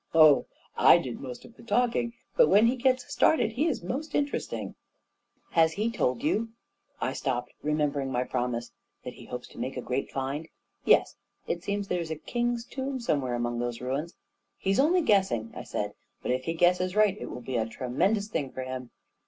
44 0.13 0.27
Oh, 0.29 0.45
I 0.77 0.97
did 0.97 1.19
most 1.21 1.45
of 1.45 1.55
the 1.55 1.61
talking; 1.61 2.13
but 2.35 2.49
when 2.49 2.65
he 2.65 2.75
gets 2.75 3.05
started, 3.13 3.51
he 3.51 3.67
is 3.67 3.83
most 3.83 4.15
interesting." 4.15 4.73
44 5.49 5.61
Has 5.61 5.73
he 5.73 5.91
told 5.91 6.23
you..." 6.23 6.49
I 7.09 7.13
stopped, 7.13 7.53
remembering 7.61 8.11
my 8.11 8.23
promise. 8.23 8.71
44 9.03 9.03
That 9.11 9.17
he 9.19 9.25
hopes 9.25 9.47
to 9.49 9.59
make 9.59 9.77
a 9.77 9.81
great 9.81 10.09
find? 10.09 10.47
Yes. 10.85 11.17
It 11.45 11.63
seems 11.63 11.87
there 11.87 12.01
is 12.01 12.09
a 12.09 12.15
king's 12.15 12.65
tomb 12.65 12.99
somewhere 12.99 13.35
among 13.35 13.59
those 13.59 13.79
ruins." 13.79 14.13
44 14.13 14.17
He's 14.57 14.79
only 14.79 15.01
guessing," 15.03 15.53
I 15.55 15.61
said;" 15.61 15.93
but 16.23 16.31
if 16.31 16.45
he 16.45 16.55
guesses 16.55 16.95
right, 16.95 17.15
it 17.19 17.29
will 17.29 17.41
be 17.41 17.57
a 17.57 17.67
tremendous 17.67 18.27
thing 18.27 18.51
for 18.51 18.63
him." 18.63 18.89